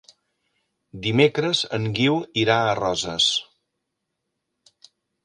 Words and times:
Dimecres 1.01 1.61
en 1.77 1.85
Guiu 1.99 2.17
irà 2.45 2.55
a 2.71 2.71
Roses. 2.79 3.29